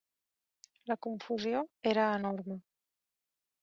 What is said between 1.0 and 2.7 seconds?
confusió era enorme